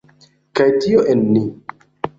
Kaj 0.61 0.67
tio 0.79 1.05
en 1.15 1.23
ni. 1.37 1.47